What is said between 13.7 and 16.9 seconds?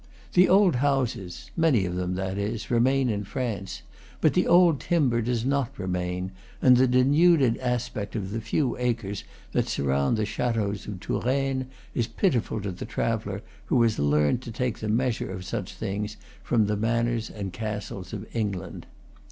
has learned to take the measure of such things from the